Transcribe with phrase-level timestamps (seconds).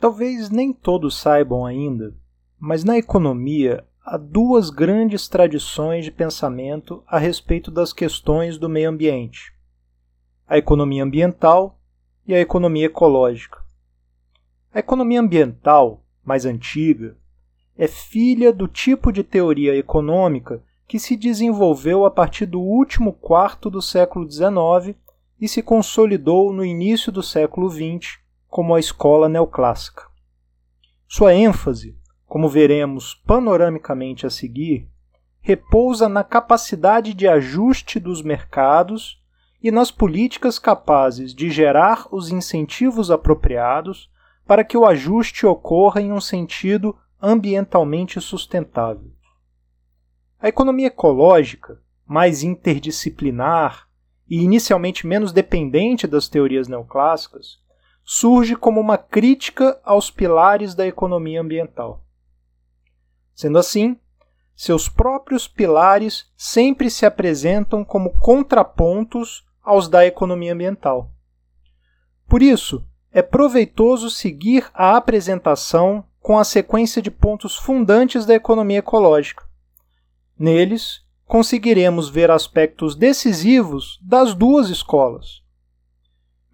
[0.00, 2.16] Talvez nem todos saibam ainda,
[2.58, 8.88] mas na economia há duas grandes tradições de pensamento a respeito das questões do meio
[8.88, 9.52] ambiente:
[10.48, 11.78] a economia ambiental
[12.26, 13.62] e a economia ecológica.
[14.72, 17.14] A economia ambiental, mais antiga,
[17.76, 23.68] é filha do tipo de teoria econômica que se desenvolveu a partir do último quarto
[23.68, 24.96] do século XIX
[25.38, 28.18] e se consolidou no início do século XX
[28.50, 30.02] como a escola neoclássica.
[31.06, 31.96] Sua ênfase,
[32.26, 34.90] como veremos panoramicamente a seguir,
[35.40, 39.20] repousa na capacidade de ajuste dos mercados
[39.62, 44.10] e nas políticas capazes de gerar os incentivos apropriados
[44.46, 49.12] para que o ajuste ocorra em um sentido ambientalmente sustentável.
[50.40, 53.86] A economia ecológica, mais interdisciplinar
[54.28, 57.59] e inicialmente menos dependente das teorias neoclássicas,
[58.12, 62.04] surge como uma crítica aos pilares da economia ambiental.
[63.32, 63.96] Sendo assim,
[64.56, 71.12] seus próprios pilares sempre se apresentam como contrapontos aos da economia ambiental.
[72.26, 78.78] Por isso, é proveitoso seguir a apresentação com a sequência de pontos fundantes da economia
[78.78, 79.44] ecológica.
[80.36, 85.39] Neles, conseguiremos ver aspectos decisivos das duas escolas,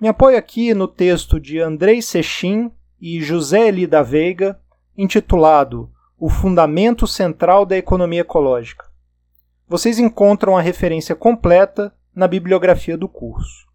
[0.00, 4.60] me apoio aqui no texto de Andrei Sechin e José Eli da Veiga,
[4.96, 8.84] intitulado O Fundamento Central da Economia Ecológica.
[9.66, 13.66] Vocês encontram a referência completa na bibliografia do curso.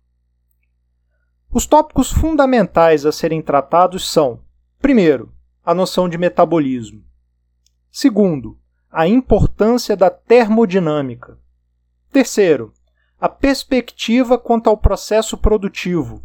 [1.51, 4.41] Os tópicos fundamentais a serem tratados são:
[4.79, 5.33] primeiro,
[5.65, 7.03] a noção de metabolismo.
[7.91, 8.57] Segundo,
[8.91, 11.37] a importância da termodinâmica.
[12.11, 12.73] Terceiro,
[13.21, 16.23] a perspectiva quanto ao processo produtivo.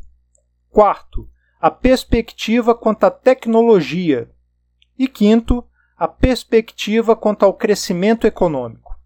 [0.71, 1.29] Quarto,
[1.61, 4.35] a perspectiva quanto à tecnologia.
[4.99, 5.63] E quinto,
[5.95, 8.99] a perspectiva quanto ao crescimento econômico.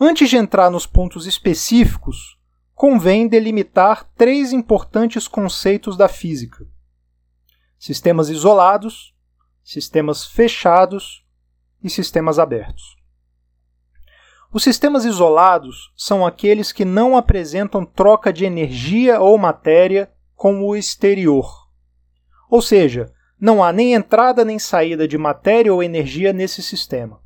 [0.00, 2.38] Antes de entrar nos pontos específicos,
[2.74, 6.66] convém delimitar três importantes conceitos da física:
[7.78, 9.14] sistemas isolados,
[9.62, 11.22] sistemas fechados
[11.82, 13.03] e sistemas abertos.
[14.54, 20.76] Os sistemas isolados são aqueles que não apresentam troca de energia ou matéria com o
[20.76, 21.68] exterior.
[22.48, 27.20] Ou seja, não há nem entrada nem saída de matéria ou energia nesse sistema.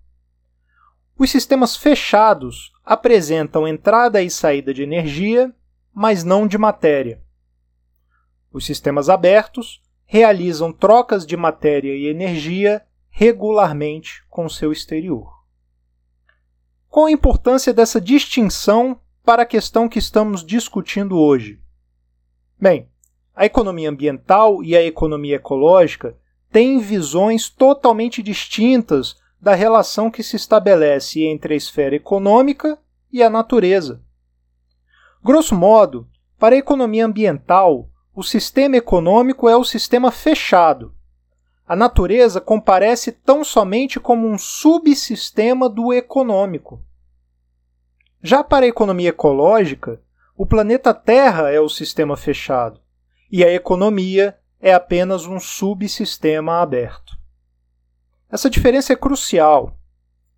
[1.18, 5.54] Os sistemas fechados apresentam entrada e saída de energia,
[5.92, 7.22] mas não de matéria.
[8.50, 15.37] Os sistemas abertos realizam trocas de matéria e energia regularmente com seu exterior.
[16.88, 21.60] Qual a importância dessa distinção para a questão que estamos discutindo hoje?
[22.58, 22.88] Bem,
[23.36, 26.16] a economia ambiental e a economia ecológica
[26.50, 32.78] têm visões totalmente distintas da relação que se estabelece entre a esfera econômica
[33.12, 34.02] e a natureza.
[35.22, 40.94] Grosso modo, para a economia ambiental, o sistema econômico é o sistema fechado.
[41.68, 46.82] A natureza comparece tão somente como um subsistema do econômico.
[48.22, 50.00] Já para a economia ecológica,
[50.34, 52.80] o planeta Terra é o sistema fechado
[53.30, 57.18] e a economia é apenas um subsistema aberto.
[58.30, 59.76] Essa diferença é crucial.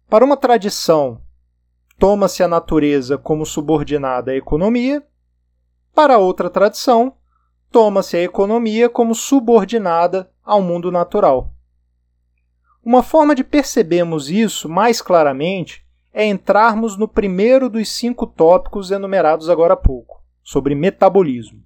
[0.09, 1.23] Para uma tradição,
[1.97, 5.07] toma-se a natureza como subordinada à economia,
[5.95, 7.15] para outra tradição,
[7.71, 11.53] toma-se a economia como subordinada ao mundo natural.
[12.85, 19.49] Uma forma de percebermos isso mais claramente é entrarmos no primeiro dos cinco tópicos enumerados
[19.49, 21.63] agora há pouco, sobre metabolismo.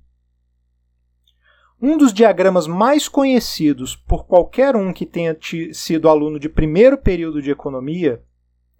[1.80, 5.36] Um dos diagramas mais conhecidos por qualquer um que tenha
[5.72, 8.22] sido aluno de primeiro período de economia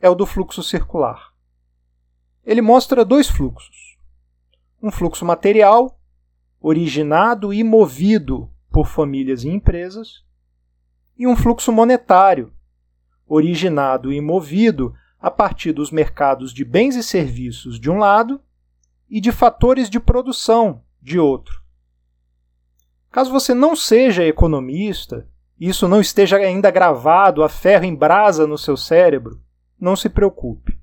[0.01, 1.33] é o do fluxo circular.
[2.45, 3.97] Ele mostra dois fluxos:
[4.83, 5.99] um fluxo material,
[6.61, 10.25] originado e movido por famílias e empresas,
[11.17, 12.53] e um fluxo monetário,
[13.25, 18.43] originado e movido a partir dos mercados de bens e serviços de um lado
[19.09, 21.63] e de fatores de produção de outro.
[23.13, 28.45] Caso você não seja economista, e isso não esteja ainda gravado a ferro em brasa
[28.45, 29.41] no seu cérebro,
[29.79, 30.77] não se preocupe.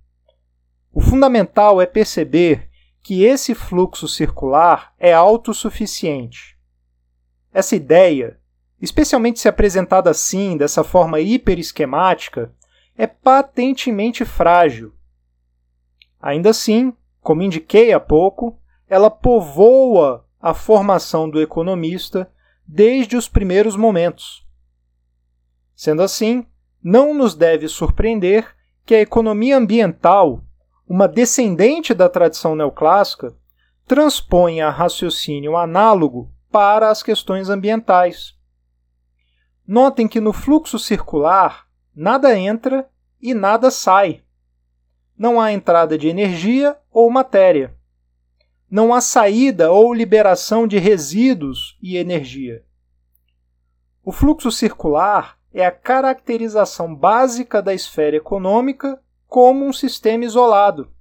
[0.93, 2.69] O fundamental é perceber
[3.03, 6.60] que esse fluxo circular é autossuficiente.
[7.53, 8.39] Essa ideia,
[8.81, 12.53] especialmente se apresentada assim, dessa forma hiperesquemática,
[12.97, 14.93] é patentemente frágil.
[16.21, 22.31] Ainda assim, como indiquei há pouco, ela povoa a formação do economista
[22.67, 24.45] desde os primeiros momentos.
[25.75, 26.45] Sendo assim,
[26.83, 28.55] não nos deve surpreender
[28.85, 30.43] que a economia ambiental,
[30.87, 33.35] uma descendente da tradição neoclássica,
[33.85, 38.35] transponha raciocínio análogo para as questões ambientais.
[39.65, 41.65] Notem que no fluxo circular
[41.95, 42.89] nada entra
[43.21, 44.23] e nada sai.
[45.17, 47.75] Não há entrada de energia ou matéria.
[48.69, 52.65] Não há saída ou liberação de resíduos e energia.
[54.03, 60.91] O fluxo circular é a caracterização básica da esfera econômica como um sistema isolado.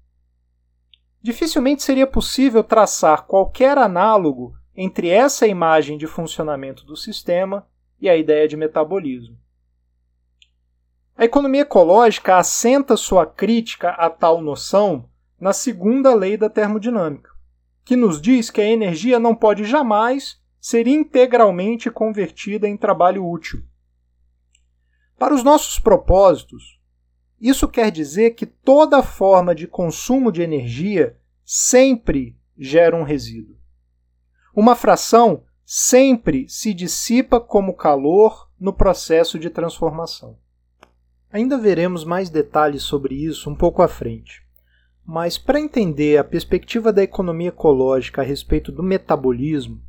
[1.23, 7.69] Dificilmente seria possível traçar qualquer análogo entre essa imagem de funcionamento do sistema
[8.01, 9.37] e a ideia de metabolismo.
[11.15, 15.07] A economia ecológica assenta sua crítica a tal noção
[15.39, 17.29] na segunda lei da termodinâmica,
[17.85, 23.63] que nos diz que a energia não pode jamais ser integralmente convertida em trabalho útil.
[25.19, 26.81] Para os nossos propósitos,
[27.39, 33.60] isso quer dizer que toda forma de consumo de energia sempre gera um resíduo.
[34.55, 40.37] Uma fração sempre se dissipa como calor no processo de transformação.
[41.33, 44.43] Ainda veremos mais detalhes sobre isso um pouco à frente.
[45.07, 49.81] Mas para entender a perspectiva da economia ecológica a respeito do metabolismo,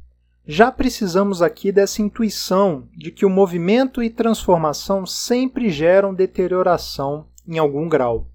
[0.45, 7.57] já precisamos aqui dessa intuição de que o movimento e transformação sempre geram deterioração em
[7.57, 8.30] algum grau.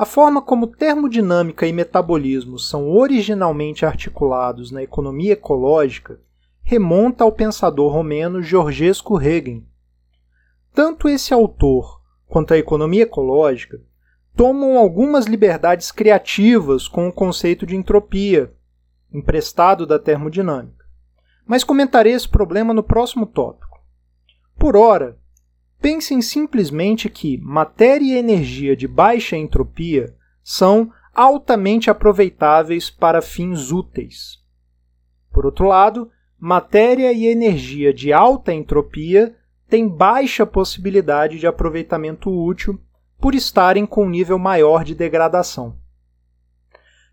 [0.00, 6.18] A forma como termodinâmica e metabolismo são originalmente articulados na economia ecológica
[6.62, 9.68] remonta ao pensador romeno Georgescu Hegen.
[10.72, 13.78] Tanto esse autor quanto a economia ecológica
[14.34, 18.54] tomam algumas liberdades criativas com o conceito de entropia,
[19.12, 20.86] emprestado da termodinâmica.
[21.44, 23.78] Mas comentarei esse problema no próximo tópico.
[24.58, 25.19] Por ora,
[25.80, 34.38] pensem simplesmente que matéria e energia de baixa entropia são altamente aproveitáveis para fins úteis.
[35.32, 39.36] Por outro lado, matéria e energia de alta entropia
[39.68, 42.80] têm baixa possibilidade de aproveitamento útil
[43.18, 45.76] por estarem com um nível maior de degradação.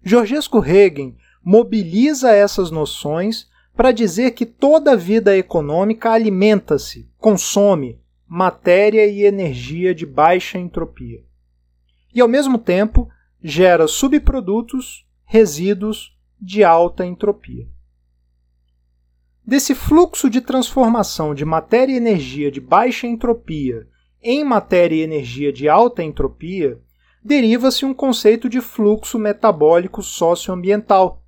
[0.03, 9.23] Georgescu Hegen mobiliza essas noções para dizer que toda vida econômica alimenta-se, consome matéria e
[9.23, 11.23] energia de baixa entropia.
[12.13, 13.09] E, ao mesmo tempo,
[13.41, 17.67] gera subprodutos, resíduos de alta entropia.
[19.45, 23.87] Desse fluxo de transformação de matéria e energia de baixa entropia
[24.21, 26.81] em matéria e energia de alta entropia,
[27.23, 31.23] deriva-se um conceito de fluxo metabólico socioambiental,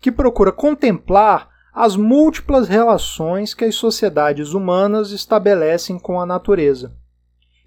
[0.00, 6.94] que procura contemplar as múltiplas relações que as sociedades humanas estabelecem com a natureza.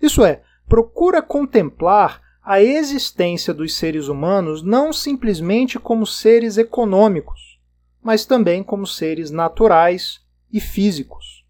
[0.02, 7.60] Isso é, procura contemplar a existência dos seres humanos não simplesmente como seres econômicos,
[8.04, 10.20] mas também como seres naturais
[10.54, 11.44] e físicos.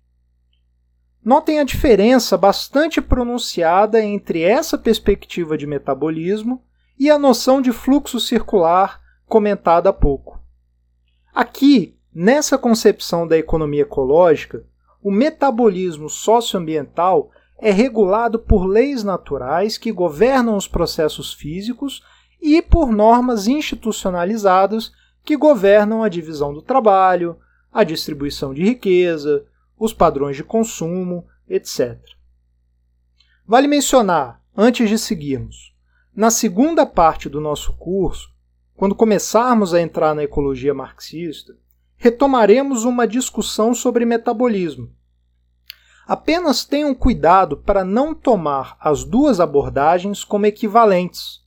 [1.24, 6.64] Notem a diferença bastante pronunciada entre essa perspectiva de metabolismo
[6.98, 10.40] e a noção de fluxo circular comentada há pouco.
[11.34, 14.66] Aqui, nessa concepção da economia ecológica,
[15.04, 17.30] o metabolismo socioambiental
[17.60, 22.02] é regulado por leis naturais que governam os processos físicos
[22.42, 24.94] e por normas institucionalizadas
[25.24, 27.38] que governam a divisão do trabalho,
[27.72, 29.46] a distribuição de riqueza,
[29.78, 32.00] os padrões de consumo, etc.
[33.46, 35.76] Vale mencionar, antes de seguirmos,
[36.16, 38.34] na segunda parte do nosso curso,
[38.76, 41.56] quando começarmos a entrar na ecologia marxista,
[41.98, 44.90] retomaremos uma discussão sobre metabolismo.
[46.08, 51.44] Apenas tenham cuidado para não tomar as duas abordagens como equivalentes.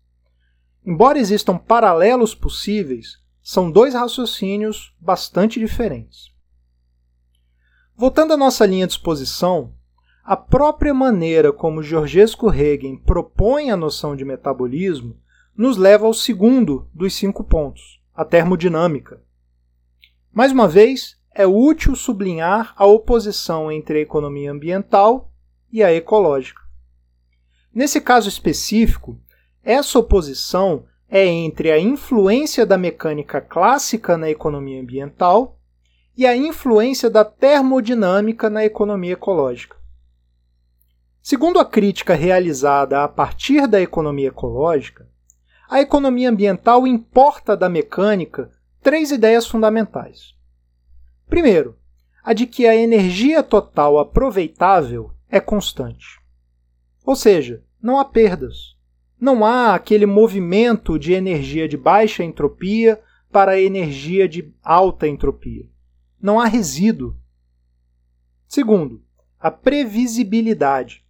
[0.85, 6.33] Embora existam paralelos possíveis, são dois raciocínios bastante diferentes.
[7.97, 9.75] Voltando à nossa linha de exposição,
[10.25, 15.17] a própria maneira como Georgescu Hegen propõe a noção de metabolismo
[15.57, 19.23] nos leva ao segundo dos cinco pontos, a termodinâmica.
[20.39, 25.33] Mais uma vez, é útil sublinhar a oposição entre a economia ambiental
[25.69, 26.63] e a ecológica.
[27.75, 29.19] Nesse caso específico,
[29.65, 35.59] essa oposição é entre a influência da mecânica clássica na economia ambiental
[36.17, 39.77] e a influência da termodinâmica na economia ecológica.
[41.21, 45.09] Segundo a crítica realizada a partir da economia ecológica,
[45.69, 50.35] a economia ambiental importa da mecânica três ideias fundamentais.
[51.29, 51.77] Primeiro,
[52.23, 56.21] a de que a energia total aproveitável é constante.
[57.05, 58.77] Ou seja, não há perdas.
[59.21, 65.69] Não há aquele movimento de energia de baixa entropia para energia de alta entropia.
[66.21, 67.17] Não há resíduo.
[68.47, 69.03] Segundo,
[69.39, 71.05] a previsibilidade.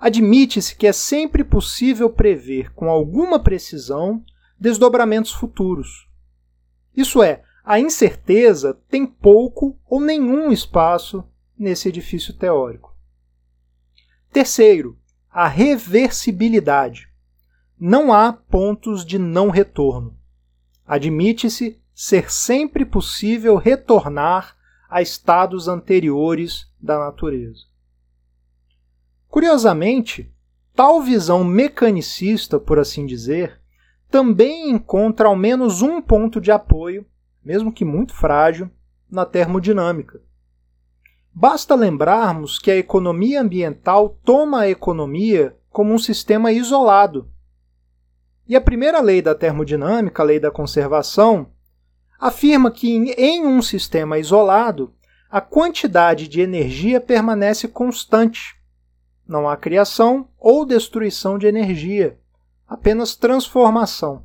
[0.00, 4.24] Admite-se que é sempre possível prever com alguma precisão
[4.58, 6.07] desdobramentos futuros.
[6.98, 11.22] Isso é, a incerteza tem pouco ou nenhum espaço
[11.56, 12.92] nesse edifício teórico.
[14.32, 14.98] Terceiro,
[15.30, 17.08] a reversibilidade.
[17.78, 20.18] Não há pontos de não retorno.
[20.84, 24.56] Admite-se ser sempre possível retornar
[24.90, 27.62] a estados anteriores da natureza.
[29.28, 30.34] Curiosamente,
[30.74, 33.57] tal visão mecanicista, por assim dizer,
[34.10, 37.06] também encontra ao menos um ponto de apoio,
[37.44, 38.70] mesmo que muito frágil,
[39.10, 40.20] na termodinâmica.
[41.32, 47.30] Basta lembrarmos que a economia ambiental toma a economia como um sistema isolado.
[48.46, 51.52] E a primeira lei da termodinâmica, a lei da conservação,
[52.18, 54.92] afirma que em um sistema isolado,
[55.30, 58.56] a quantidade de energia permanece constante.
[59.26, 62.18] Não há criação ou destruição de energia
[62.68, 64.24] apenas transformação.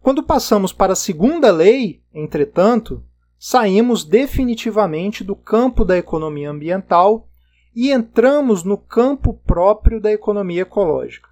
[0.00, 3.04] Quando passamos para a segunda lei, entretanto,
[3.38, 7.28] saímos definitivamente do campo da economia ambiental
[7.74, 11.28] e entramos no campo próprio da economia ecológica.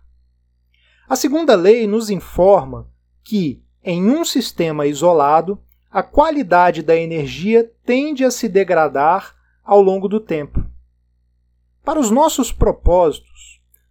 [1.08, 2.88] A segunda lei nos informa
[3.24, 5.60] que, em um sistema isolado,
[5.90, 9.34] a qualidade da energia tende a se degradar
[9.64, 10.64] ao longo do tempo.
[11.82, 13.27] Para os nossos propósitos,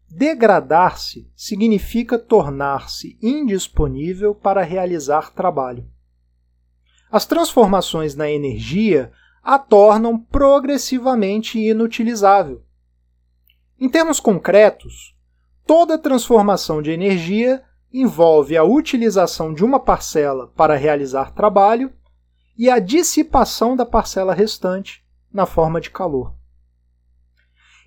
[0.09, 5.85] Degradar-se significa tornar-se indisponível para realizar trabalho.
[7.11, 9.11] As transformações na energia
[9.43, 12.63] a tornam progressivamente inutilizável.
[13.79, 15.15] Em termos concretos,
[15.65, 21.93] toda transformação de energia envolve a utilização de uma parcela para realizar trabalho
[22.57, 26.37] e a dissipação da parcela restante na forma de calor.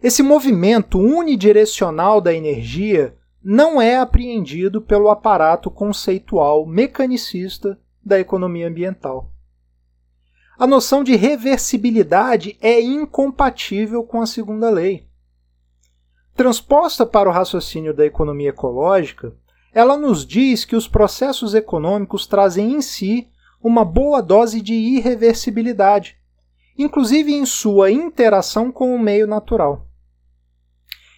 [0.03, 9.31] Esse movimento unidirecional da energia não é apreendido pelo aparato conceitual mecanicista da economia ambiental.
[10.59, 15.07] A noção de reversibilidade é incompatível com a segunda lei.
[16.35, 19.35] Transposta para o raciocínio da economia ecológica,
[19.73, 23.29] ela nos diz que os processos econômicos trazem em si
[23.63, 26.17] uma boa dose de irreversibilidade,
[26.79, 29.90] inclusive em sua interação com o meio natural.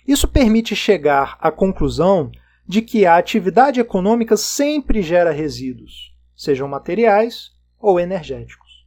[0.06, 2.30] Isso permite chegar à conclusão
[2.66, 8.86] de que a atividade econômica sempre gera resíduos, sejam materiais ou energéticos.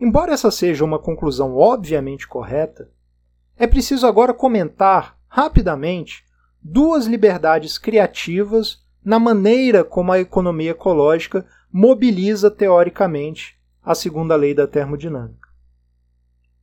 [0.00, 2.90] Embora essa seja uma conclusão obviamente correta,
[3.56, 6.24] é preciso agora comentar rapidamente
[6.62, 14.66] duas liberdades criativas na maneira como a economia ecológica mobiliza teoricamente a segunda lei da
[14.66, 15.48] termodinâmica.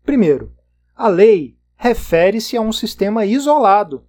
[0.04, 0.54] Primeiro,
[0.96, 4.06] a lei refere-se a um sistema isolado.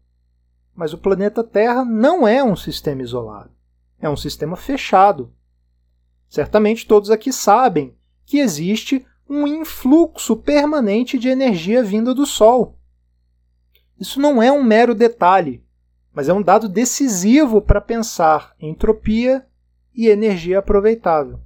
[0.74, 3.50] Mas o planeta Terra não é um sistema isolado.
[3.98, 5.32] É um sistema fechado.
[6.28, 12.78] Certamente todos aqui sabem que existe um influxo permanente de energia vinda do Sol.
[13.98, 15.64] Isso não é um mero detalhe,
[16.12, 19.46] mas é um dado decisivo para pensar entropia
[19.94, 21.40] e energia aproveitável.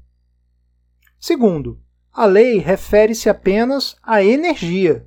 [1.18, 1.80] Segundo,
[2.12, 5.06] a lei refere-se apenas à energia,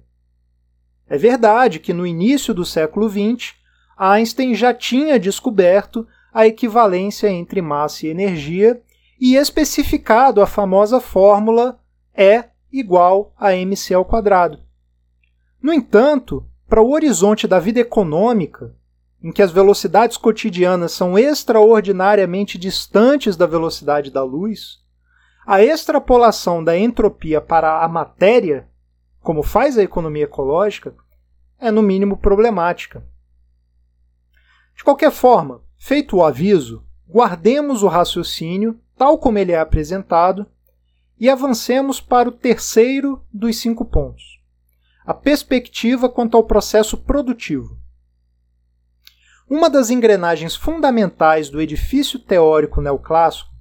[1.13, 3.53] é verdade que no início do século XX,
[3.95, 8.81] Einstein já tinha descoberto a equivalência entre massa e energia
[9.19, 11.79] e especificado a famosa fórmula
[12.17, 14.57] E igual a mc ao quadrado.
[15.61, 18.75] No entanto, para o horizonte da vida econômica,
[19.21, 24.79] em que as velocidades cotidianas são extraordinariamente distantes da velocidade da luz,
[25.45, 28.67] a extrapolação da entropia para a matéria,
[29.21, 31.02] como faz a economia ecológica,
[31.59, 33.03] é no mínimo problemática.
[34.75, 40.45] De qualquer forma, feito o aviso, guardemos o raciocínio tal como ele é apresentado
[41.19, 44.41] e avancemos para o terceiro dos cinco pontos:
[45.05, 47.77] a perspectiva quanto ao processo produtivo.
[49.49, 53.51] Uma das engrenagens fundamentais do edifício teórico neoclássico,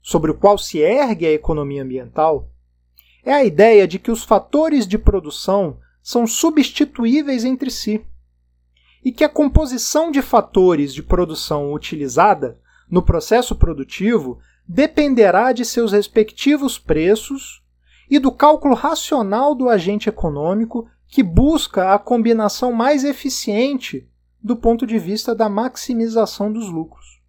[0.00, 2.50] sobre o qual se ergue a economia ambiental,
[3.24, 8.04] é a ideia de que os fatores de produção são substituíveis entre si,
[9.04, 12.58] e que a composição de fatores de produção utilizada
[12.90, 17.62] no processo produtivo dependerá de seus respectivos preços
[18.10, 24.08] e do cálculo racional do agente econômico que busca a combinação mais eficiente
[24.42, 27.20] do ponto de vista da maximização dos lucros.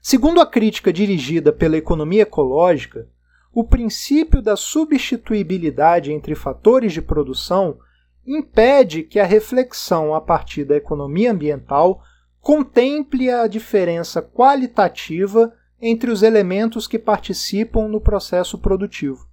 [0.00, 3.08] Segundo a crítica dirigida pela economia ecológica,
[3.56, 7.78] o princípio da substituibilidade entre fatores de produção
[8.26, 12.02] impede que a reflexão a partir da economia ambiental
[12.38, 19.26] contemple a diferença qualitativa entre os elementos que participam no processo produtivo.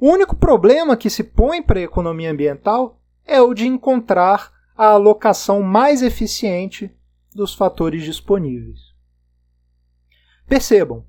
[0.00, 4.86] O único problema que se põe para a economia ambiental é o de encontrar a
[4.86, 6.90] alocação mais eficiente
[7.34, 8.94] dos fatores disponíveis.
[10.46, 11.04] Percebam,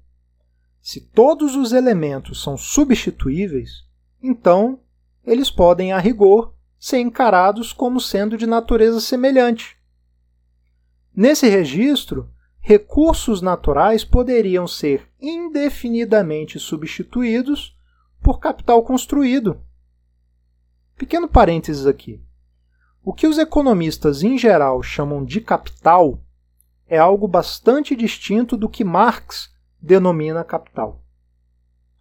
[0.86, 3.84] se todos os elementos são substituíveis,
[4.22, 4.80] então
[5.26, 9.76] eles podem, a rigor, ser encarados como sendo de natureza semelhante.
[11.12, 17.76] Nesse registro, recursos naturais poderiam ser indefinidamente substituídos
[18.22, 19.60] por capital construído.
[20.96, 22.24] Pequeno parênteses aqui.
[23.04, 26.24] O que os economistas em geral chamam de capital
[26.88, 29.55] é algo bastante distinto do que Marx
[29.86, 31.04] denomina capital.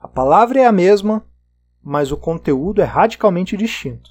[0.00, 1.22] A palavra é a mesma,
[1.82, 4.10] mas o conteúdo é radicalmente distinto.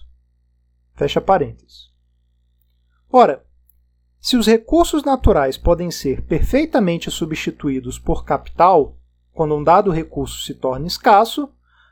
[0.94, 1.92] Fecha parênteses.
[3.12, 3.44] Ora,
[4.20, 8.96] se os recursos naturais podem ser perfeitamente substituídos por capital
[9.34, 11.50] quando um dado recurso se torna escasso,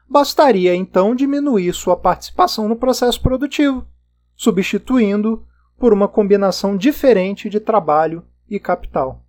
[0.07, 3.87] bastaria então diminuir sua participação no processo produtivo,
[4.35, 5.47] substituindo
[5.79, 9.25] por uma combinação diferente de trabalho e capital.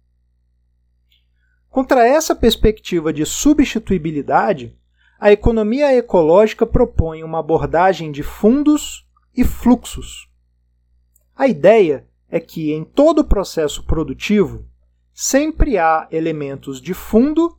[1.72, 4.76] Contra essa perspectiva de substituibilidade,
[5.18, 10.28] a economia ecológica propõe uma abordagem de fundos e fluxos.
[11.34, 14.66] A ideia é que em todo o processo produtivo
[15.14, 17.58] sempre há elementos de fundo,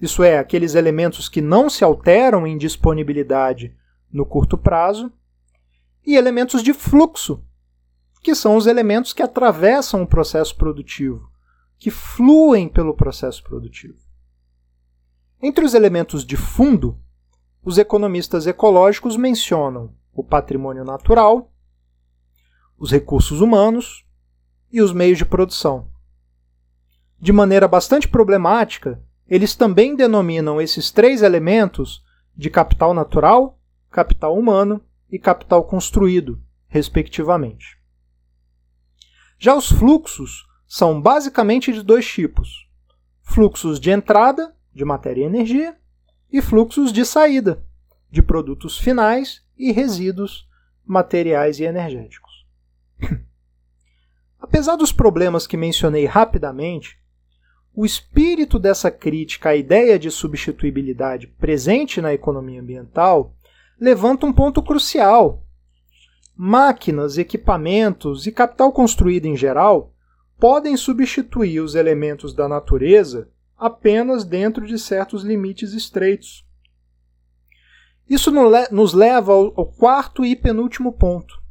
[0.00, 3.76] isso é, aqueles elementos que não se alteram em disponibilidade
[4.10, 5.12] no curto prazo,
[6.06, 7.44] e elementos de fluxo,
[8.22, 11.33] que são os elementos que atravessam o processo produtivo,
[11.84, 13.98] que fluem pelo processo produtivo.
[15.42, 16.98] Entre os elementos de fundo,
[17.62, 21.52] os economistas ecológicos mencionam o patrimônio natural,
[22.78, 24.02] os recursos humanos
[24.72, 25.90] e os meios de produção.
[27.20, 32.02] De maneira bastante problemática, eles também denominam esses três elementos
[32.34, 37.76] de capital natural, capital humano e capital construído, respectivamente.
[39.38, 42.68] Já os fluxos são basicamente de dois tipos:
[43.22, 45.76] fluxos de entrada, de matéria e energia,
[46.32, 47.64] e fluxos de saída,
[48.10, 50.48] de produtos finais e resíduos
[50.84, 52.46] materiais e energéticos.
[54.38, 56.98] Apesar dos problemas que mencionei rapidamente,
[57.74, 63.34] o espírito dessa crítica à ideia de substituibilidade presente na economia ambiental
[63.80, 65.42] levanta um ponto crucial.
[66.36, 69.93] Máquinas, equipamentos e capital construído em geral
[70.38, 76.44] podem substituir os elementos da natureza apenas dentro de certos limites estreitos.
[78.08, 78.30] Isso
[78.70, 81.42] nos leva ao quarto e penúltimo ponto,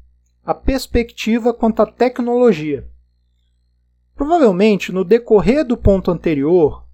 [0.46, 2.88] a perspectiva quanto à tecnologia.
[4.16, 6.86] Provavelmente, no decorrer do ponto anterior,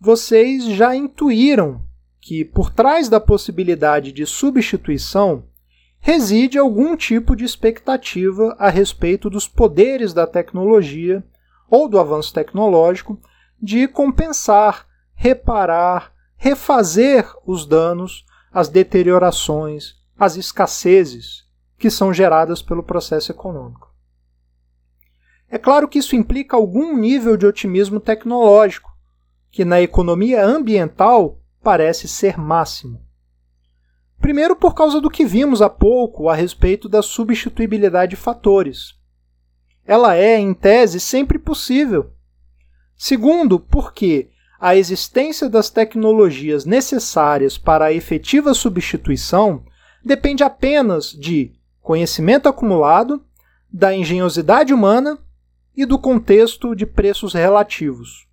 [0.00, 1.84] vocês já intuíram
[2.20, 5.44] que, por trás da possibilidade de substituição,
[6.00, 11.24] reside algum tipo de expectativa a respeito dos poderes da tecnologia
[11.74, 13.18] ou do avanço tecnológico
[13.60, 21.42] de compensar, reparar, refazer os danos as deteriorações, as escassezes
[21.76, 23.92] que são geradas pelo processo econômico.
[25.48, 28.96] É claro que isso implica algum nível de otimismo tecnológico,
[29.50, 33.04] que na economia ambiental parece ser máximo.
[34.20, 38.94] Primeiro, por causa do que vimos há pouco a respeito da substituibilidade de fatores.
[39.86, 42.12] Ela é, em tese, sempre possível.
[42.96, 49.64] Segundo, porque a existência das tecnologias necessárias para a efetiva substituição
[50.02, 53.22] depende apenas de conhecimento acumulado,
[53.70, 55.18] da engenhosidade humana
[55.76, 58.26] e do contexto de preços relativos.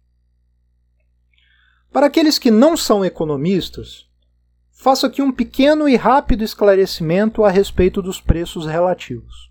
[1.91, 4.07] Para aqueles que não são economistas,
[4.71, 9.50] faço aqui um pequeno e rápido esclarecimento a respeito dos preços relativos.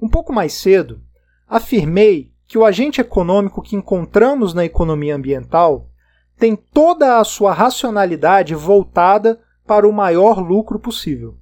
[0.00, 1.02] Um pouco mais cedo,
[1.46, 5.90] afirmei que o agente econômico que encontramos na economia ambiental
[6.38, 11.36] tem toda a sua racionalidade voltada para o maior lucro possível.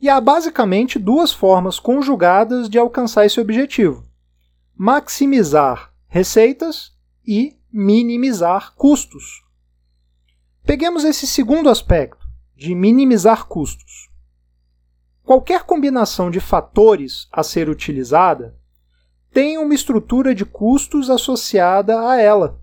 [0.00, 4.04] E há basicamente duas formas conjugadas de alcançar esse objetivo:
[4.76, 6.92] maximizar receitas
[7.26, 9.42] e minimizar custos.
[10.64, 14.05] Peguemos esse segundo aspecto, de minimizar custos.
[15.26, 18.56] Qualquer combinação de fatores a ser utilizada
[19.32, 22.62] tem uma estrutura de custos associada a ela.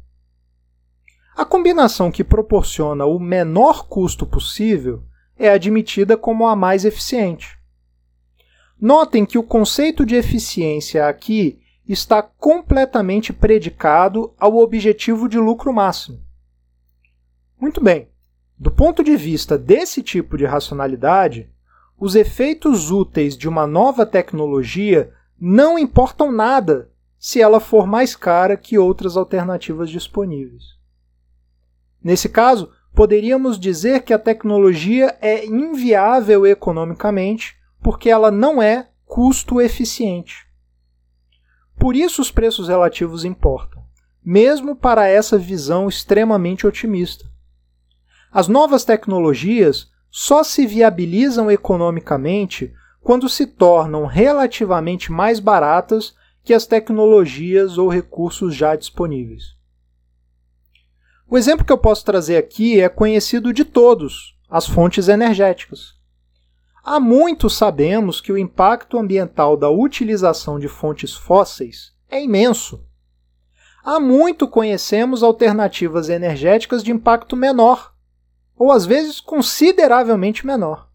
[1.35, 5.03] A combinação que proporciona o menor custo possível
[5.37, 7.59] é admitida como a mais eficiente.
[8.79, 16.23] Notem que o conceito de eficiência aqui está completamente predicado ao objetivo de lucro máximo.
[17.59, 18.07] Muito bem,
[18.57, 21.52] do ponto de vista desse tipo de racionalidade,
[21.99, 28.57] os efeitos úteis de uma nova tecnologia não importam nada se ela for mais cara
[28.57, 30.77] que outras alternativas disponíveis.
[32.03, 39.61] Nesse caso, poderíamos dizer que a tecnologia é inviável economicamente porque ela não é custo
[39.61, 40.47] eficiente.
[41.77, 43.83] Por isso os preços relativos importam,
[44.23, 47.25] mesmo para essa visão extremamente otimista.
[48.31, 52.71] As novas tecnologias só se viabilizam economicamente
[53.01, 59.55] quando se tornam relativamente mais baratas que as tecnologias ou recursos já disponíveis.
[61.27, 65.95] O exemplo que eu posso trazer aqui é conhecido de todos, as fontes energéticas.
[66.83, 72.85] Há muito sabemos que o impacto ambiental da utilização de fontes fósseis é imenso.
[73.83, 77.92] Há muito conhecemos alternativas energéticas de impacto menor,
[78.63, 80.87] ou às vezes consideravelmente menor.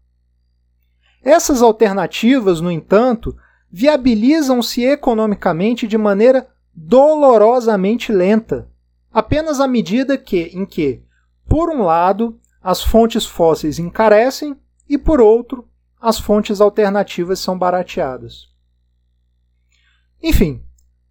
[1.21, 3.37] Essas alternativas, no entanto,
[3.69, 8.67] viabilizam-se economicamente de maneira dolorosamente lenta,
[9.13, 11.03] apenas à medida que, em que,
[11.47, 15.69] por um lado, as fontes fósseis encarecem e, por outro,
[16.01, 18.49] as fontes alternativas são barateadas.
[20.23, 20.63] Enfim,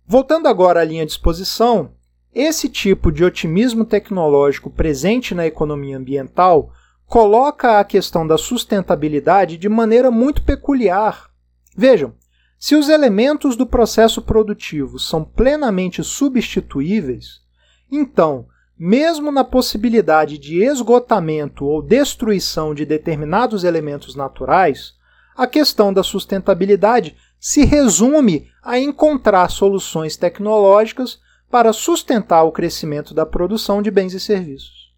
[0.04, 1.92] voltando agora à linha de exposição,
[2.34, 6.72] esse tipo de otimismo tecnológico presente na economia ambiental
[7.06, 11.30] coloca a questão da sustentabilidade de maneira muito peculiar.
[11.76, 12.14] Vejam,
[12.58, 17.40] se os elementos do processo produtivo são plenamente substituíveis,
[17.90, 18.46] então
[18.78, 24.94] mesmo na possibilidade de esgotamento ou destruição de determinados elementos naturais,
[25.36, 31.18] a questão da sustentabilidade se resume a encontrar soluções tecnológicas
[31.50, 34.92] para sustentar o crescimento da produção de bens e serviços.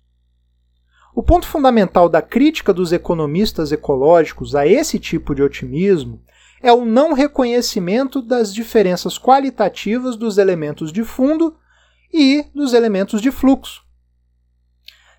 [1.15, 6.23] O ponto fundamental da crítica dos economistas ecológicos a esse tipo de otimismo
[6.63, 11.57] é o não reconhecimento das diferenças qualitativas dos elementos de fundo
[12.13, 13.83] e dos elementos de fluxo.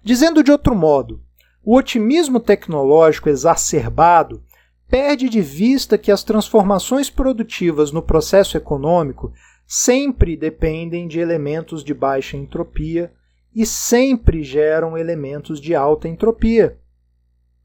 [0.04, 1.22] Dizendo de outro modo,
[1.64, 4.44] o otimismo tecnológico exacerbado
[4.88, 9.32] perde de vista que as transformações produtivas no processo econômico
[9.74, 13.10] sempre dependem de elementos de baixa entropia
[13.56, 16.78] e sempre geram elementos de alta entropia.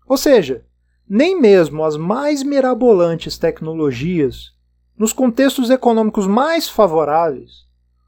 [0.06, 0.64] Ou seja,
[1.08, 4.54] nem mesmo as mais mirabolantes tecnologias,
[4.96, 7.66] nos contextos econômicos mais favoráveis,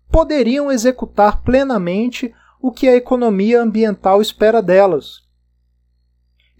[0.08, 2.32] poderiam executar plenamente
[2.62, 5.26] o que a economia ambiental espera delas.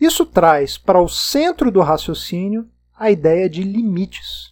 [0.00, 4.47] Isso traz para o centro do raciocínio a ideia de limites.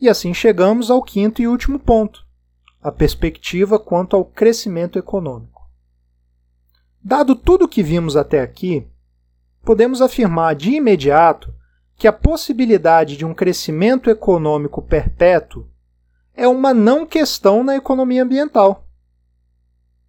[0.00, 2.26] E assim chegamos ao quinto e último ponto,
[2.82, 5.68] a perspectiva quanto ao crescimento econômico.
[7.02, 8.86] Dado tudo o que vimos até aqui,
[9.62, 11.54] podemos afirmar de imediato
[11.96, 15.68] que a possibilidade de um crescimento econômico perpétuo
[16.34, 18.88] é uma não questão na economia ambiental.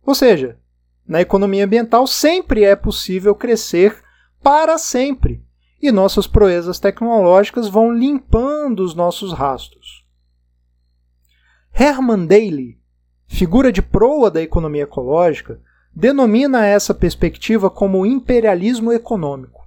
[0.05, 0.57] Ou seja,
[1.05, 4.01] na economia ambiental sempre é possível crescer
[4.41, 5.43] para sempre
[5.81, 9.80] e nossas proezas tecnológicas vão limpando os nossos rastros.
[11.73, 12.77] Herman Daly,
[13.27, 15.59] figura de proa da economia ecológica,
[15.93, 19.61] denomina essa perspectiva como imperialismo econômico.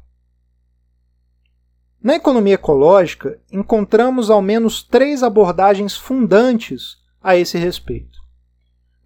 [2.02, 8.18] Na economia ecológica, encontramos ao menos três abordagens fundantes a esse respeito.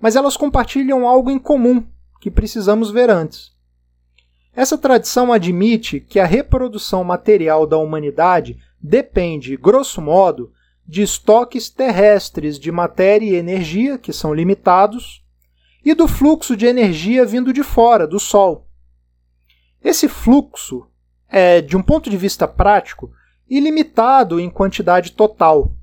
[0.00, 1.86] Mas elas compartilham algo em comum
[2.20, 3.52] que precisamos ver antes.
[4.54, 10.52] Essa tradição admite que a reprodução material da humanidade depende, grosso modo,
[10.88, 15.22] de estoques terrestres de matéria e energia, que são limitados,
[15.84, 18.66] e do fluxo de energia vindo de fora, do Sol.
[19.84, 20.88] Esse fluxo
[21.28, 23.12] é, de um ponto de vista prático,
[23.48, 25.74] ilimitado em quantidade total.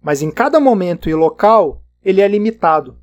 [0.00, 2.98] Mas em cada momento e local, ele é limitado,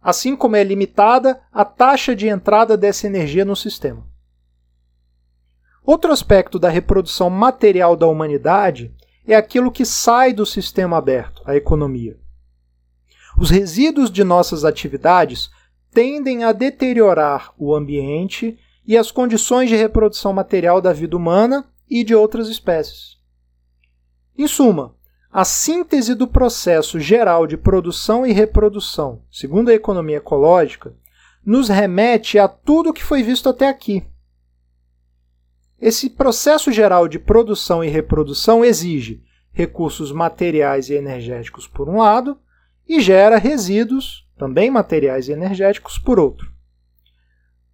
[0.00, 4.06] assim como é limitada a taxa de entrada dessa energia no sistema.
[5.84, 8.94] Outro aspecto da reprodução material da humanidade
[9.28, 12.18] é aquilo que sai do sistema aberto, a economia.
[13.38, 15.50] Os resíduos de nossas atividades
[15.92, 22.02] tendem a deteriorar o ambiente e as condições de reprodução material da vida humana e
[22.02, 23.18] de outras espécies.
[24.36, 24.94] Em suma,
[25.30, 30.96] a síntese do processo geral de produção e reprodução, segundo a economia ecológica,
[31.44, 34.06] nos remete a tudo o que foi visto até aqui.
[35.80, 42.38] Esse processo geral de produção e reprodução exige recursos materiais e energéticos por um lado
[42.88, 46.52] e gera resíduos, também materiais e energéticos, por outro.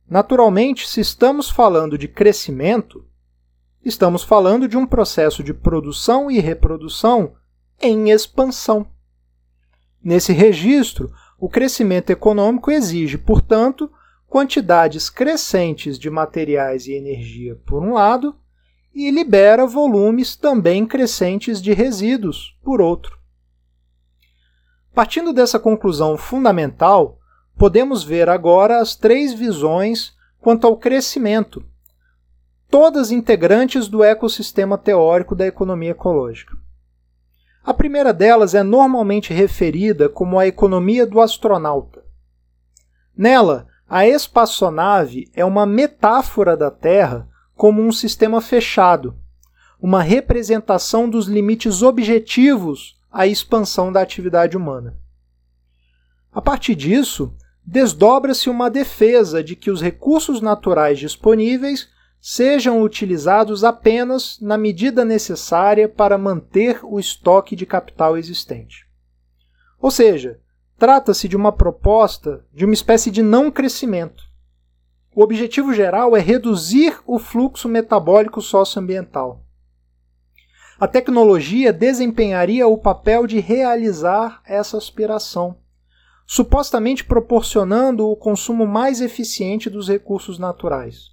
[0.09, 3.07] Naturalmente, se estamos falando de crescimento,
[3.83, 7.35] estamos falando de um processo de produção e reprodução
[7.81, 8.87] em expansão.
[10.03, 13.91] Nesse registro, o crescimento econômico exige, portanto,
[14.35, 18.35] quantidades crescentes de materiais e energia por um lado
[18.93, 23.17] e libera volumes também crescentes de resíduos por outro.
[24.93, 27.21] Partindo dessa conclusão fundamental,
[27.57, 31.65] podemos ver agora as três visões quanto ao crescimento,
[32.69, 36.57] todas integrantes do ecossistema teórico da economia ecológica.
[37.63, 42.03] A primeira delas é normalmente referida como a economia do astronauta.
[43.17, 49.17] Nela, a espaçonave é uma metáfora da Terra como um sistema fechado,
[49.81, 54.99] uma representação dos limites objetivos à expansão da atividade humana.
[56.33, 61.89] A partir disso, desdobra-se uma defesa de que os recursos naturais disponíveis
[62.21, 68.89] sejam utilizados apenas na medida necessária para manter o estoque de capital existente.
[69.81, 70.41] Ou seja,
[70.79, 74.25] trata-se de uma proposta de uma espécie de não crescimento.
[75.15, 79.45] O objetivo geral é reduzir o fluxo metabólico socioambiental.
[80.79, 85.57] A tecnologia desempenharia o papel de realizar essa aspiração,
[86.27, 91.13] supostamente proporcionando o consumo mais eficiente dos recursos naturais.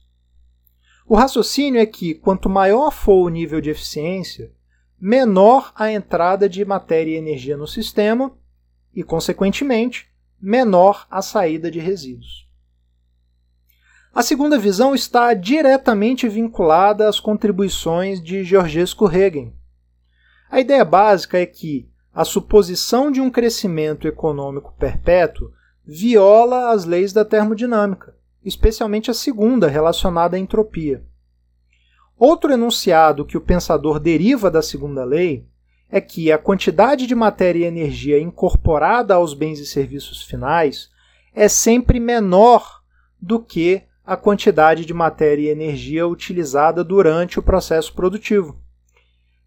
[1.08, 4.52] O raciocínio é que quanto maior for o nível de eficiência,
[5.00, 8.32] menor a entrada de matéria e energia no sistema
[8.95, 12.47] e, consequentemente, menor a saída de resíduos.
[14.13, 19.54] A segunda visão está diretamente vinculada às contribuições de Georgescu Regen.
[20.49, 25.51] A ideia básica é que a suposição de um crescimento econômico perpétuo
[25.86, 31.04] viola as leis da termodinâmica especialmente a segunda, relacionada à entropia.
[32.17, 35.47] Outro enunciado que o pensador deriva da segunda lei
[35.91, 40.89] é que a quantidade de matéria e energia incorporada aos bens e serviços finais
[41.36, 42.82] é sempre menor
[43.21, 48.58] do que a quantidade de matéria e energia utilizada durante o processo produtivo.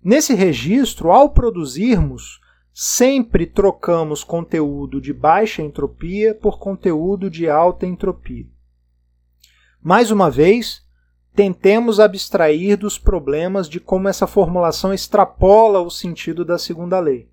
[0.03, 2.41] Nesse registro, ao produzirmos,
[2.73, 8.47] sempre trocamos conteúdo de baixa entropia por conteúdo de alta entropia.
[9.81, 10.84] Mais uma vez,
[11.35, 17.29] tentemos abstrair dos problemas de como essa formulação extrapola o sentido da segunda lei.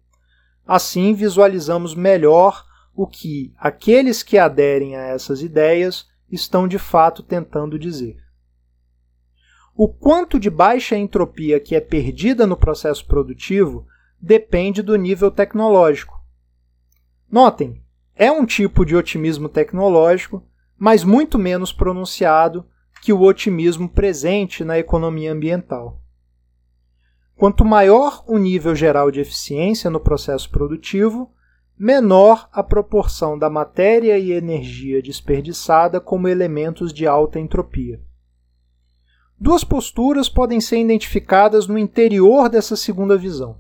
[0.66, 7.78] Assim, visualizamos melhor o que aqueles que aderem a essas ideias estão de fato tentando
[7.78, 8.18] dizer.
[9.76, 13.88] O quanto de baixa entropia que é perdida no processo produtivo
[14.20, 16.22] depende do nível tecnológico.
[17.30, 17.82] Notem,
[18.16, 20.46] é um tipo de otimismo tecnológico
[20.82, 22.66] mas muito menos pronunciado
[23.02, 26.00] que o otimismo presente na economia ambiental.
[27.36, 31.32] Quanto maior o nível geral de eficiência no processo produtivo,
[31.76, 38.00] menor a proporção da matéria e energia desperdiçada como elementos de alta entropia.
[39.40, 43.58] Duas posturas podem ser identificadas no interior dessa segunda visão.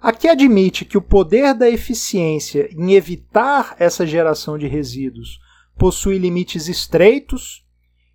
[0.00, 5.38] A que admite que o poder da eficiência em evitar essa geração de resíduos
[5.78, 7.65] possui limites estreitos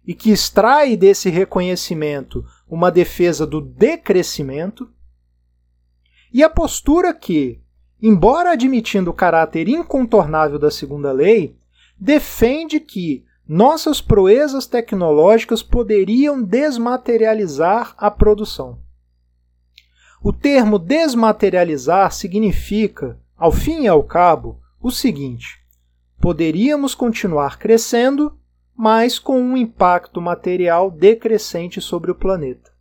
[0.05, 4.89] e que extrai desse reconhecimento uma defesa do decrescimento,
[6.33, 7.61] e a postura que,
[8.01, 11.57] embora admitindo o caráter incontornável da segunda lei,
[11.99, 18.79] defende que nossas proezas tecnológicas poderiam desmaterializar a produção.
[20.23, 25.59] O termo desmaterializar significa, ao fim e ao cabo, o seguinte:
[26.19, 28.39] poderíamos continuar crescendo,
[28.83, 32.71] mas com um impacto material decrescente sobre o planeta.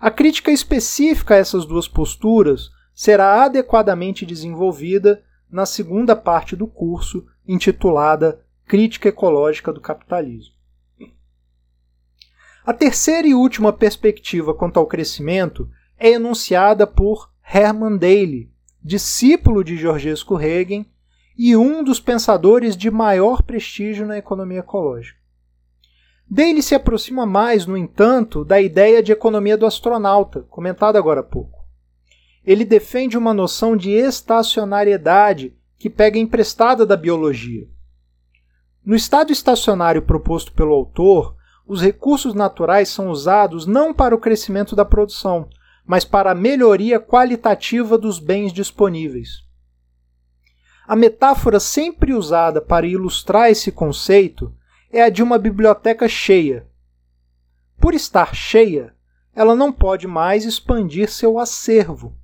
[0.00, 7.24] A crítica específica a essas duas posturas será adequadamente desenvolvida na segunda parte do curso,
[7.46, 10.56] intitulada Crítica Ecológica do Capitalismo.
[12.66, 18.50] A terceira e última perspectiva quanto ao crescimento é enunciada por Hermann Daly,
[18.82, 20.84] discípulo de Georgescu Hegen
[21.38, 25.16] e um dos pensadores de maior prestígio na economia ecológica.
[26.28, 31.22] Dele se aproxima mais, no entanto, da ideia de economia do astronauta, comentada agora há
[31.22, 31.64] pouco.
[32.44, 37.68] Ele defende uma noção de estacionariedade que pega emprestada da biologia.
[38.84, 44.74] No estado estacionário proposto pelo autor, os recursos naturais são usados não para o crescimento
[44.74, 45.48] da produção,
[45.86, 49.47] mas para a melhoria qualitativa dos bens disponíveis.
[50.88, 54.54] A metáfora sempre usada para ilustrar esse conceito
[54.90, 56.66] é a de uma biblioteca cheia.
[57.78, 58.94] Por estar cheia,
[59.36, 62.16] ela não pode mais expandir seu acervo.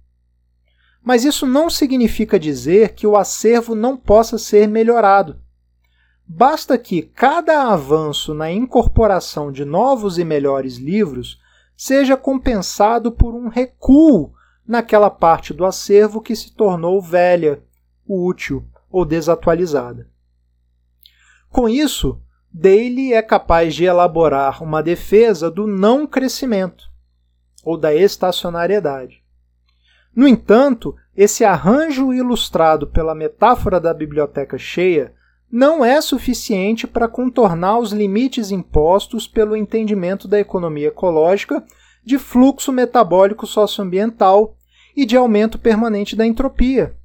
[1.03, 5.38] Mas isso não significa dizer que o acervo não possa ser melhorado.
[6.27, 11.38] Basta que cada avanço na incorporação de novos e melhores livros
[11.77, 14.33] seja compensado por um recuo
[14.66, 17.62] naquela parte do acervo que se tornou velha,
[18.07, 20.09] útil ou desatualizada.
[21.51, 22.21] Com isso,
[22.53, 26.85] Daly é capaz de elaborar uma defesa do não crescimento
[27.64, 29.23] ou da estacionariedade.
[30.14, 35.12] No entanto, esse arranjo ilustrado pela metáfora da biblioteca cheia
[35.51, 41.64] não é suficiente para contornar os limites impostos pelo entendimento da economia ecológica
[42.05, 44.57] de fluxo metabólico socioambiental
[44.97, 46.97] e de aumento permanente da entropia.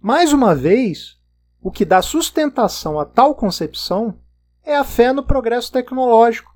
[0.00, 1.18] Mais uma vez,
[1.60, 4.20] o que dá sustentação a tal concepção
[4.64, 6.54] é a fé no progresso tecnológico,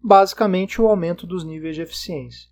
[0.00, 2.48] basicamente o aumento dos níveis de eficiência.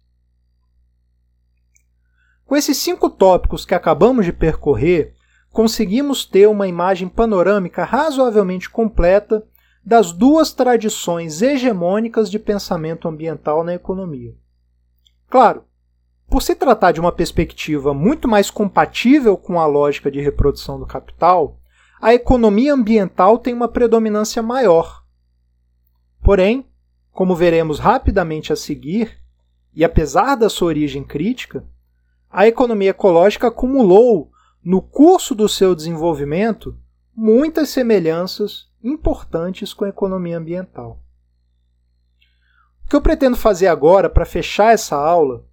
[2.45, 5.15] Com esses cinco tópicos que acabamos de percorrer,
[5.51, 9.47] conseguimos ter uma imagem panorâmica razoavelmente completa
[9.83, 14.35] das duas tradições hegemônicas de pensamento ambiental na economia.
[15.29, 15.65] Claro,
[16.31, 20.87] por se tratar de uma perspectiva muito mais compatível com a lógica de reprodução do
[20.87, 21.59] capital,
[22.01, 25.05] a economia ambiental tem uma predominância maior.
[26.23, 26.65] Porém,
[27.11, 29.19] como veremos rapidamente a seguir,
[29.75, 31.65] e apesar da sua origem crítica,
[32.31, 34.31] a economia ecológica acumulou
[34.63, 36.79] no curso do seu desenvolvimento,
[37.15, 41.03] muitas semelhanças importantes com a economia ambiental.
[42.85, 45.50] O que eu pretendo fazer agora para fechar essa aula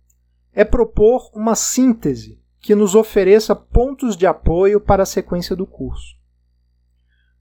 [0.58, 6.18] é propor uma síntese que nos ofereça pontos de apoio para a sequência do curso.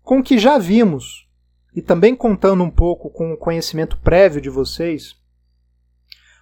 [0.02, 1.26] Com o que já vimos,
[1.74, 5.16] e também contando um pouco com o conhecimento prévio de vocês,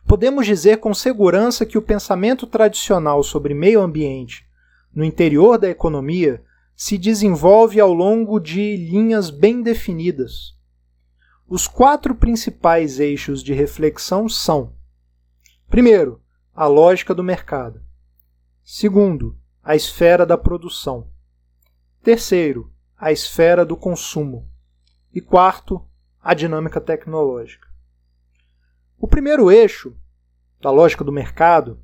[0.04, 4.44] podemos dizer com segurança que o pensamento tradicional sobre meio ambiente
[4.92, 6.42] no interior da economia
[6.74, 10.56] se desenvolve ao longo de linhas bem definidas.
[11.48, 14.72] Os quatro principais eixos de reflexão são:
[15.70, 16.20] primeiro,
[16.54, 17.82] a lógica do mercado.
[18.62, 21.08] Segundo, a esfera da produção.
[22.00, 24.48] Terceiro, a esfera do consumo.
[25.12, 25.84] E quarto,
[26.22, 27.66] a dinâmica tecnológica.
[28.96, 29.96] O primeiro eixo,
[30.60, 31.80] da lógica do mercado,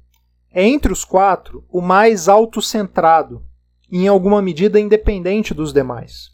[0.53, 3.45] é entre os quatro o mais autocentrado
[3.91, 6.31] e em alguma medida independente dos demais.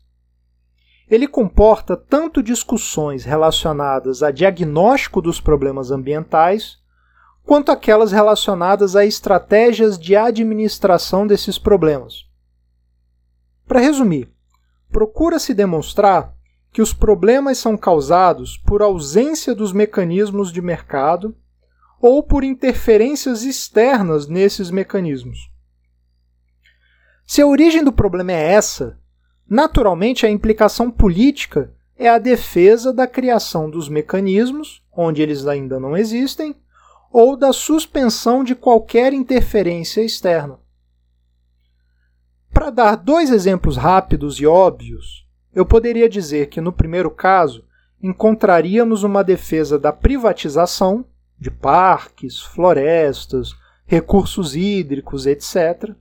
[1.08, 6.84] Ele comporta tanto discussões relacionadas a diagnóstico dos problemas ambientais,
[7.46, 12.26] quanto aquelas relacionadas a estratégias de administração desses problemas.
[13.68, 14.28] Para resumir,
[14.90, 16.34] procura-se demonstrar
[16.72, 21.36] que os problemas são causados por ausência dos mecanismos de mercado
[22.00, 25.48] ou por interferências externas nesses mecanismos.
[27.24, 28.98] Se a origem do problema é essa,
[29.48, 35.96] naturalmente a implicação política é a defesa da criação dos mecanismos, onde eles ainda não
[35.96, 36.54] existem,
[37.18, 40.58] ou da suspensão de qualquer interferência externa.
[42.52, 47.64] Para dar dois exemplos rápidos e óbvios, eu poderia dizer que no primeiro caso
[48.02, 51.06] encontraríamos uma defesa da privatização
[51.40, 55.94] de parques, florestas, recursos hídricos, etc.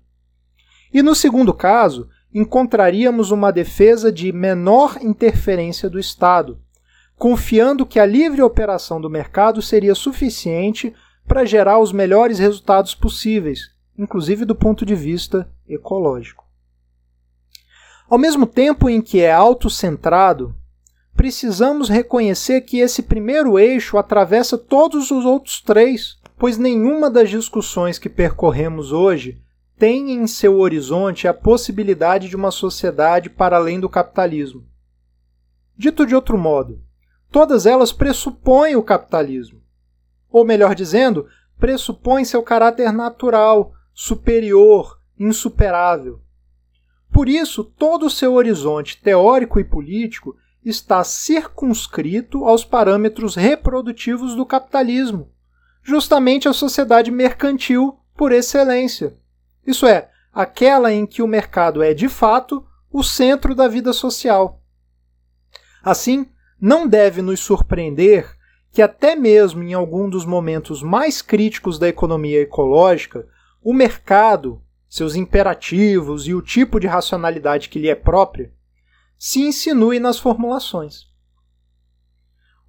[0.93, 6.59] E no segundo caso, encontraríamos uma defesa de menor interferência do Estado,
[7.17, 10.93] confiando que a livre operação do mercado seria suficiente
[11.27, 16.45] para gerar os melhores resultados possíveis, inclusive do ponto de vista ecológico.
[18.07, 20.55] Ao mesmo tempo em que é autocentrado,
[21.15, 27.97] precisamos reconhecer que esse primeiro eixo atravessa todos os outros três, pois nenhuma das discussões
[27.97, 29.41] que percorremos hoje
[29.77, 34.63] tem em seu horizonte a possibilidade de uma sociedade para além do capitalismo.
[35.77, 36.81] Dito de outro modo,
[37.31, 39.64] todas elas pressupõem o capitalismo.
[40.35, 46.19] Ou melhor dizendo, pressupõem seu caráter natural, superior, insuperável.
[47.09, 54.45] Por isso, todo o seu horizonte teórico e político está circunscrito aos parâmetros reprodutivos do
[54.45, 55.31] capitalismo,
[55.81, 59.17] justamente a sociedade mercantil por excelência.
[59.65, 64.61] Isso é, aquela em que o mercado é de fato o centro da vida social.
[65.81, 66.27] Assim,
[66.59, 68.35] não deve nos surpreender
[68.75, 73.25] que, até mesmo em algum dos momentos mais críticos da economia ecológica,
[73.63, 78.51] o mercado, seus imperativos e o tipo de racionalidade que lhe é própria,
[79.17, 81.05] se insinue nas formulações.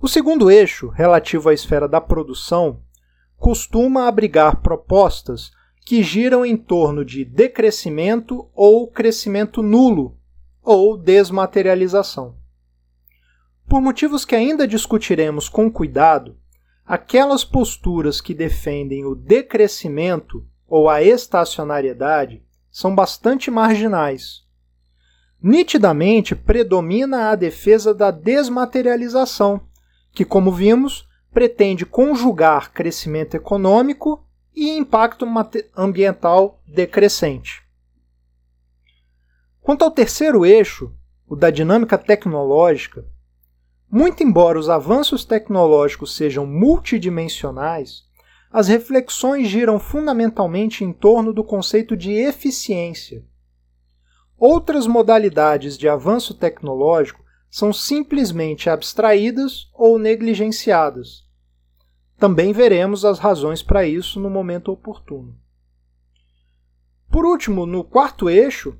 [0.01, 2.83] O segundo eixo, relativo à esfera da produção,
[3.37, 5.51] costuma abrigar propostas
[5.85, 10.17] que giram em torno de decrescimento ou crescimento nulo,
[10.63, 12.37] ou desmaterialização.
[13.69, 16.37] Por motivos que ainda discutiremos com cuidado,
[16.85, 24.45] aquelas posturas que defendem o decrescimento ou a estacionariedade são bastante marginais.
[25.43, 29.61] Nitidamente predomina a defesa da desmaterialização,
[30.13, 35.27] que, como vimos, pretende conjugar crescimento econômico e impacto
[35.77, 37.63] ambiental decrescente.
[39.61, 40.95] Quanto ao terceiro eixo,
[41.27, 43.05] o da dinâmica tecnológica,
[43.91, 48.05] muito embora os avanços tecnológicos sejam multidimensionais,
[48.51, 53.25] as reflexões giram fundamentalmente em torno do conceito de eficiência.
[54.39, 61.27] Outras modalidades de avanço tecnológico são simplesmente abstraídas ou negligenciadas,
[62.19, 65.37] também veremos as razões para isso no momento oportuno.
[67.11, 68.77] Por último, no quarto eixo,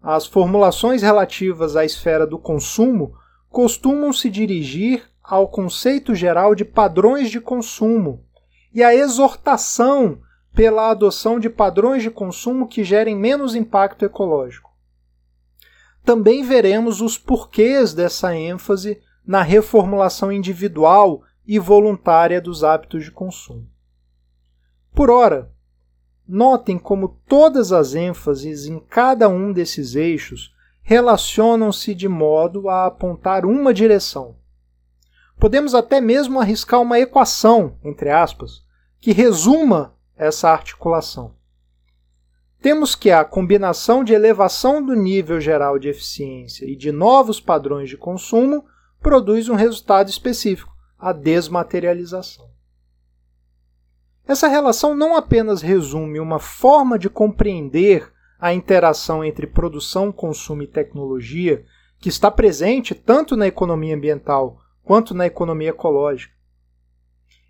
[0.00, 3.16] as formulações relativas à esfera do consumo
[3.56, 8.22] costumam se dirigir ao conceito geral de padrões de consumo
[8.70, 10.20] e à exortação
[10.52, 14.70] pela adoção de padrões de consumo que gerem menos impacto ecológico.
[16.04, 23.66] Também veremos os porquês dessa ênfase na reformulação individual e voluntária dos hábitos de consumo.
[24.92, 25.50] Por ora,
[26.28, 30.54] notem como todas as ênfases em cada um desses eixos
[30.88, 34.36] relacionam-se de modo a apontar uma direção.
[35.36, 38.64] Podemos até mesmo arriscar uma equação, entre aspas,
[39.00, 41.34] que resuma essa articulação.
[42.62, 47.90] Temos que a combinação de elevação do nível geral de eficiência e de novos padrões
[47.90, 48.64] de consumo
[49.00, 52.48] produz um resultado específico a desmaterialização.
[54.24, 60.66] Essa relação não apenas resume uma forma de compreender a interação entre produção, consumo e
[60.66, 61.64] tecnologia
[61.98, 66.34] que está presente tanto na economia ambiental quanto na economia ecológica.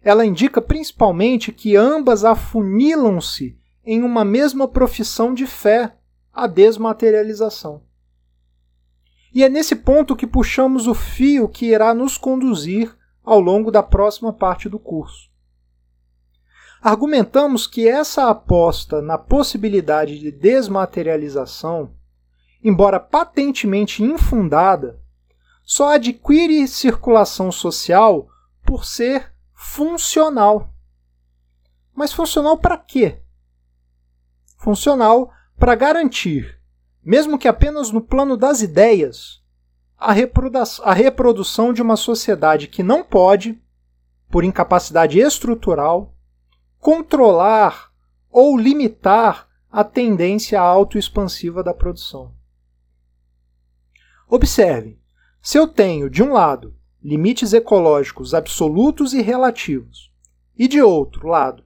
[0.02, 5.96] Ela indica principalmente que ambas afunilam-se em uma mesma profissão de fé,
[6.32, 7.82] a desmaterialização.
[9.34, 13.82] E é nesse ponto que puxamos o fio que irá nos conduzir ao longo da
[13.82, 15.30] próxima parte do curso.
[16.86, 21.90] Argumentamos que essa aposta na possibilidade de desmaterialização,
[22.62, 24.96] embora patentemente infundada,
[25.64, 28.28] só adquire circulação social
[28.64, 30.72] por ser funcional.
[31.92, 33.20] Mas funcional para quê?
[34.56, 36.56] Funcional para garantir,
[37.02, 39.42] mesmo que apenas no plano das ideias,
[39.98, 40.12] a,
[40.84, 43.60] a reprodução de uma sociedade que não pode,
[44.30, 46.15] por incapacidade estrutural,
[46.80, 47.92] controlar
[48.30, 52.34] ou limitar a tendência autoexpansiva da produção.
[54.28, 54.98] Observe:
[55.40, 60.12] se eu tenho, de um lado, limites ecológicos absolutos e relativos,
[60.58, 61.64] e de outro lado,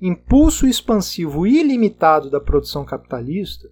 [0.00, 3.70] impulso expansivo ilimitado da produção capitalista,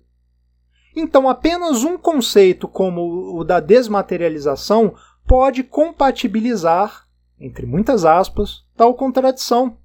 [0.94, 4.94] então, apenas um conceito como o da desmaterialização
[5.26, 7.08] pode compatibilizar,
[7.40, 9.78] entre muitas aspas, tal contradição.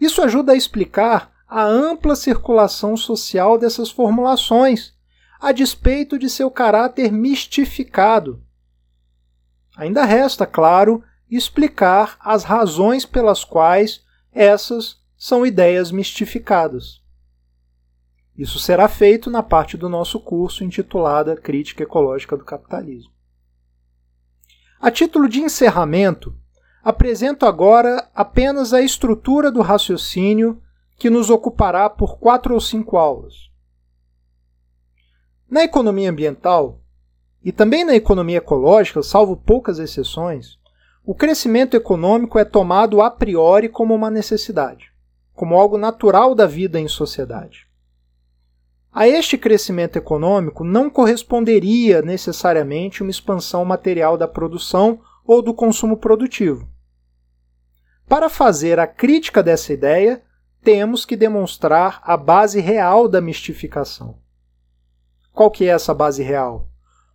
[0.00, 4.94] Isso ajuda a explicar a ampla circulação social dessas formulações,
[5.40, 8.42] a despeito de seu caráter mistificado.
[9.76, 17.02] Ainda resta, claro, explicar as razões pelas quais essas são ideias mistificadas.
[18.36, 23.12] Isso será feito na parte do nosso curso intitulada Crítica Ecológica do Capitalismo.
[24.78, 26.38] A título de encerramento,
[26.86, 30.62] apresento agora apenas a estrutura do raciocínio
[30.96, 33.50] que nos ocupará por quatro ou cinco aulas.
[35.50, 36.80] Na economia ambiental,
[37.42, 40.58] e também na economia ecológica, salvo poucas exceções,
[41.04, 44.92] o crescimento econômico é tomado a priori como uma necessidade,
[45.34, 47.66] como algo natural da vida em sociedade.
[48.92, 55.96] A este crescimento econômico não corresponderia necessariamente uma expansão material da produção ou do consumo
[55.96, 56.75] produtivo.
[58.08, 60.22] Para fazer a crítica dessa ideia,
[60.62, 64.18] temos que demonstrar a base real da mistificação.
[65.32, 66.68] Qual que é essa base real?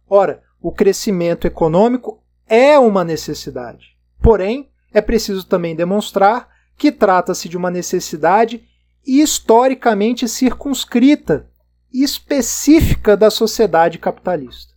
[0.08, 3.98] Ora, o crescimento econômico é uma necessidade.
[4.22, 8.68] Porém, é preciso também demonstrar que trata-se de uma necessidade
[9.06, 11.50] historicamente circunscrita
[11.92, 14.74] específica da sociedade capitalista.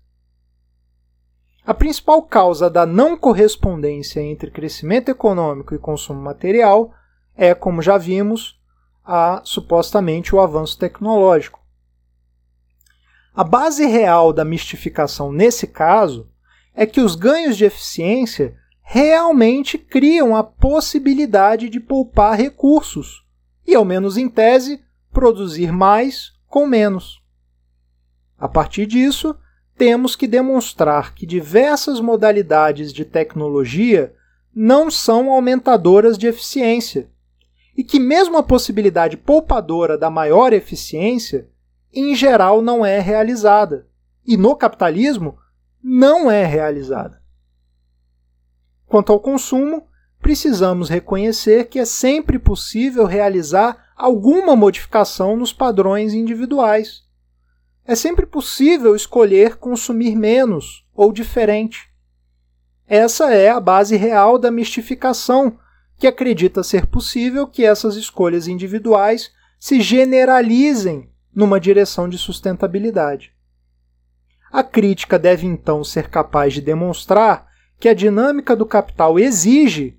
[1.66, 6.92] A principal causa da não correspondência entre crescimento econômico e consumo material
[7.34, 8.60] é, como já vimos,
[9.04, 11.60] a supostamente o avanço tecnológico.
[13.34, 16.30] A base real da mistificação nesse caso
[16.74, 23.24] é que os ganhos de eficiência realmente criam a possibilidade de poupar recursos
[23.66, 27.22] e, ao menos em tese, produzir mais com menos.
[28.38, 29.34] A partir disso,
[29.76, 34.14] temos que demonstrar que diversas modalidades de tecnologia
[34.54, 37.10] não são aumentadoras de eficiência
[37.76, 41.48] e que, mesmo a possibilidade poupadora da maior eficiência,
[41.92, 43.88] em geral não é realizada,
[44.24, 45.36] e no capitalismo
[45.82, 47.20] não é realizada.
[48.86, 49.86] Quanto ao consumo,
[50.20, 57.03] precisamos reconhecer que é sempre possível realizar alguma modificação nos padrões individuais.
[57.86, 61.90] É sempre possível escolher consumir menos ou diferente.
[62.86, 65.58] Essa é a base real da mistificação,
[65.96, 73.32] que acredita ser possível que essas escolhas individuais se generalizem numa direção de sustentabilidade.
[74.50, 79.98] A crítica deve então ser capaz de demonstrar que a dinâmica do capital exige,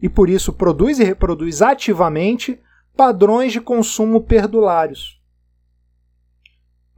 [0.00, 2.60] e por isso produz e reproduz ativamente,
[2.96, 5.17] padrões de consumo perdulários.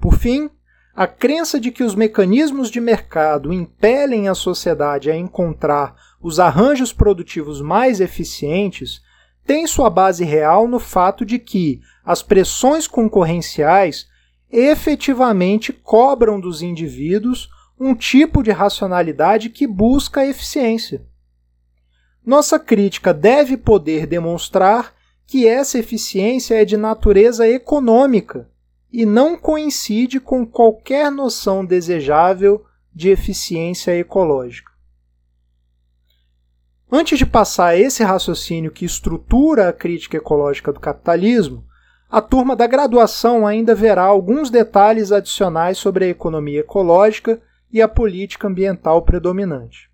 [0.01, 0.51] Por fim,
[0.97, 6.93] a crença de que os mecanismos de mercado impelem a sociedade a encontrar os arranjos
[6.93, 9.03] produtivos mais eficientes
[9.47, 14.09] tem sua base real no fato de que as pressões concorrenciais
[14.51, 17.49] efetivamente cobram dos indivíduos
[17.79, 21.07] um tipo de racionalidade que busca eficiência.
[22.25, 24.93] Nossa crítica deve poder demonstrar
[25.27, 28.50] que essa eficiência é de natureza econômica
[28.93, 34.71] e não coincide com qualquer noção desejável de eficiência ecológica.
[36.91, 41.65] Antes de passar a esse raciocínio que estrutura a crítica ecológica do capitalismo,
[42.11, 47.41] a turma da graduação ainda verá alguns detalhes adicionais sobre a economia ecológica
[47.73, 49.89] e a política ambiental predominante.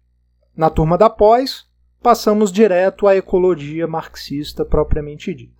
[0.57, 1.67] Na turma da pós,
[2.03, 5.56] passamos direto à ecologia marxista propriamente dita.